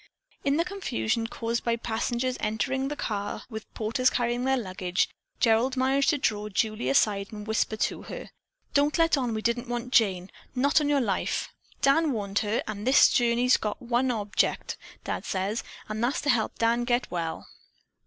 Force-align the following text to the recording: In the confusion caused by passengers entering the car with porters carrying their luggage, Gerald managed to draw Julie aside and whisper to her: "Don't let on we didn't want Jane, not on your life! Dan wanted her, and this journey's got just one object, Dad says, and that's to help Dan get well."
In 0.43 0.57
the 0.57 0.65
confusion 0.65 1.27
caused 1.27 1.63
by 1.63 1.75
passengers 1.75 2.35
entering 2.39 2.87
the 2.87 2.95
car 2.95 3.43
with 3.51 3.71
porters 3.75 4.09
carrying 4.09 4.45
their 4.45 4.57
luggage, 4.57 5.07
Gerald 5.39 5.77
managed 5.77 6.09
to 6.09 6.17
draw 6.17 6.49
Julie 6.49 6.89
aside 6.89 7.31
and 7.31 7.45
whisper 7.45 7.77
to 7.77 8.01
her: 8.01 8.31
"Don't 8.73 8.97
let 8.97 9.15
on 9.15 9.35
we 9.35 9.43
didn't 9.43 9.69
want 9.69 9.93
Jane, 9.93 10.31
not 10.55 10.81
on 10.81 10.89
your 10.89 11.01
life! 11.01 11.49
Dan 11.83 12.13
wanted 12.13 12.49
her, 12.51 12.63
and 12.65 12.87
this 12.87 13.09
journey's 13.09 13.57
got 13.57 13.79
just 13.79 13.91
one 13.91 14.09
object, 14.09 14.75
Dad 15.03 15.23
says, 15.23 15.63
and 15.87 16.03
that's 16.03 16.21
to 16.21 16.31
help 16.31 16.57
Dan 16.57 16.83
get 16.83 17.11
well." 17.11 17.45